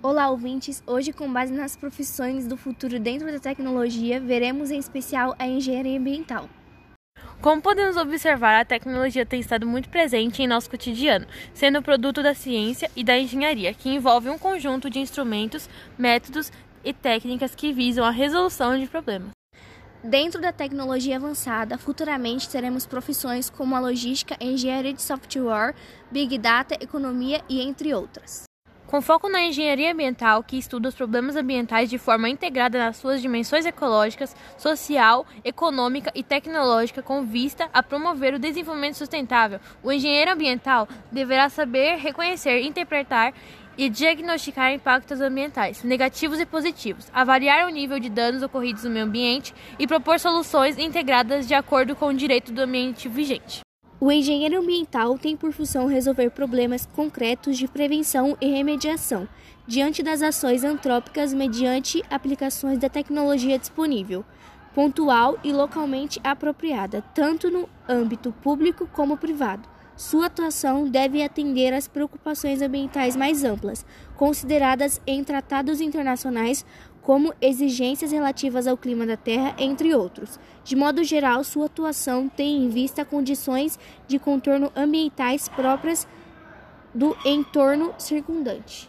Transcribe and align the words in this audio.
Olá, 0.00 0.30
ouvintes! 0.30 0.80
Hoje, 0.86 1.12
com 1.12 1.32
base 1.32 1.52
nas 1.52 1.74
profissões 1.74 2.46
do 2.46 2.56
futuro 2.56 3.00
dentro 3.00 3.32
da 3.32 3.40
tecnologia, 3.40 4.20
veremos 4.20 4.70
em 4.70 4.78
especial 4.78 5.34
a 5.36 5.44
engenharia 5.44 5.98
ambiental. 5.98 6.48
Como 7.42 7.60
podemos 7.60 7.96
observar, 7.96 8.60
a 8.60 8.64
tecnologia 8.64 9.26
tem 9.26 9.40
estado 9.40 9.66
muito 9.66 9.88
presente 9.88 10.40
em 10.40 10.46
nosso 10.46 10.70
cotidiano, 10.70 11.26
sendo 11.52 11.82
produto 11.82 12.22
da 12.22 12.32
ciência 12.32 12.88
e 12.94 13.02
da 13.02 13.18
engenharia, 13.18 13.74
que 13.74 13.88
envolve 13.88 14.28
um 14.28 14.38
conjunto 14.38 14.88
de 14.88 15.00
instrumentos, 15.00 15.68
métodos 15.98 16.52
e 16.84 16.92
técnicas 16.92 17.56
que 17.56 17.72
visam 17.72 18.04
a 18.04 18.12
resolução 18.12 18.78
de 18.78 18.86
problemas. 18.86 19.30
Dentro 20.04 20.40
da 20.40 20.52
tecnologia 20.52 21.16
avançada, 21.16 21.76
futuramente 21.76 22.48
teremos 22.48 22.86
profissões 22.86 23.50
como 23.50 23.74
a 23.74 23.80
logística, 23.80 24.36
engenharia 24.40 24.92
de 24.92 25.02
software, 25.02 25.74
big 26.08 26.38
data, 26.38 26.76
economia 26.80 27.42
e 27.48 27.60
entre 27.60 27.92
outras. 27.92 28.47
Com 28.88 29.02
foco 29.02 29.28
na 29.28 29.42
engenharia 29.42 29.92
ambiental, 29.92 30.42
que 30.42 30.56
estuda 30.56 30.88
os 30.88 30.94
problemas 30.94 31.36
ambientais 31.36 31.90
de 31.90 31.98
forma 31.98 32.26
integrada 32.26 32.78
nas 32.78 32.96
suas 32.96 33.20
dimensões 33.20 33.66
ecológicas, 33.66 34.34
social, 34.56 35.26
econômica 35.44 36.10
e 36.14 36.22
tecnológica, 36.22 37.02
com 37.02 37.22
vista 37.22 37.68
a 37.70 37.82
promover 37.82 38.32
o 38.32 38.38
desenvolvimento 38.38 38.94
sustentável, 38.94 39.60
o 39.82 39.92
engenheiro 39.92 40.32
ambiental 40.32 40.88
deverá 41.12 41.50
saber 41.50 41.96
reconhecer, 41.96 42.62
interpretar 42.62 43.34
e 43.76 43.90
diagnosticar 43.90 44.72
impactos 44.72 45.20
ambientais, 45.20 45.82
negativos 45.82 46.40
e 46.40 46.46
positivos, 46.46 47.10
avaliar 47.12 47.66
o 47.66 47.70
nível 47.70 48.00
de 48.00 48.08
danos 48.08 48.42
ocorridos 48.42 48.84
no 48.84 48.90
meio 48.90 49.04
ambiente 49.04 49.54
e 49.78 49.86
propor 49.86 50.18
soluções 50.18 50.78
integradas 50.78 51.46
de 51.46 51.52
acordo 51.52 51.94
com 51.94 52.06
o 52.06 52.14
direito 52.14 52.52
do 52.52 52.62
ambiente 52.62 53.06
vigente. 53.06 53.67
O 54.00 54.12
engenheiro 54.12 54.60
ambiental 54.60 55.18
tem 55.18 55.36
por 55.36 55.52
função 55.52 55.88
resolver 55.88 56.30
problemas 56.30 56.86
concretos 56.86 57.58
de 57.58 57.66
prevenção 57.66 58.36
e 58.40 58.46
remediação 58.46 59.28
diante 59.66 60.04
das 60.04 60.22
ações 60.22 60.62
antrópicas 60.62 61.34
mediante 61.34 62.04
aplicações 62.08 62.78
da 62.78 62.88
tecnologia 62.88 63.58
disponível, 63.58 64.24
pontual 64.72 65.36
e 65.42 65.52
localmente 65.52 66.20
apropriada, 66.22 67.02
tanto 67.12 67.50
no 67.50 67.68
âmbito 67.88 68.30
público 68.40 68.88
como 68.92 69.16
privado. 69.16 69.68
Sua 69.96 70.26
atuação 70.26 70.88
deve 70.88 71.20
atender 71.20 71.74
às 71.74 71.88
preocupações 71.88 72.62
ambientais 72.62 73.16
mais 73.16 73.42
amplas, 73.42 73.84
consideradas 74.16 75.00
em 75.04 75.24
tratados 75.24 75.80
internacionais 75.80 76.64
como 77.08 77.32
exigências 77.40 78.12
relativas 78.12 78.66
ao 78.66 78.76
clima 78.76 79.06
da 79.06 79.16
Terra, 79.16 79.54
entre 79.56 79.94
outros. 79.94 80.38
De 80.62 80.76
modo 80.76 81.02
geral, 81.02 81.42
sua 81.42 81.64
atuação 81.64 82.28
tem 82.28 82.62
em 82.64 82.68
vista 82.68 83.02
condições 83.02 83.78
de 84.06 84.18
contorno 84.18 84.70
ambientais 84.76 85.48
próprias 85.48 86.06
do 86.94 87.16
entorno 87.24 87.94
circundante. 87.96 88.86